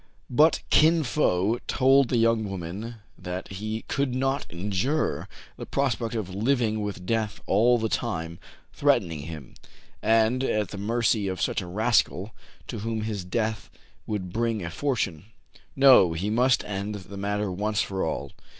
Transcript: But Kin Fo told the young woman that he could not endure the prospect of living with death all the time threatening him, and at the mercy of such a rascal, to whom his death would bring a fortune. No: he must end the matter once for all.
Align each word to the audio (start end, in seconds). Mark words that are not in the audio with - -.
But 0.31 0.63
Kin 0.71 1.03
Fo 1.03 1.59
told 1.67 2.09
the 2.09 2.17
young 2.17 2.49
woman 2.49 2.95
that 3.19 3.49
he 3.49 3.83
could 3.83 4.15
not 4.15 4.49
endure 4.49 5.29
the 5.57 5.67
prospect 5.67 6.15
of 6.15 6.33
living 6.33 6.81
with 6.81 7.05
death 7.05 7.39
all 7.45 7.77
the 7.77 7.87
time 7.87 8.39
threatening 8.73 9.19
him, 9.19 9.53
and 10.01 10.43
at 10.43 10.69
the 10.69 10.79
mercy 10.79 11.27
of 11.27 11.39
such 11.39 11.61
a 11.61 11.67
rascal, 11.67 12.33
to 12.65 12.79
whom 12.79 13.01
his 13.01 13.23
death 13.23 13.69
would 14.07 14.33
bring 14.33 14.65
a 14.65 14.71
fortune. 14.71 15.25
No: 15.75 16.13
he 16.13 16.31
must 16.31 16.65
end 16.65 16.95
the 16.95 17.15
matter 17.17 17.51
once 17.51 17.83
for 17.83 18.03
all. 18.03 18.31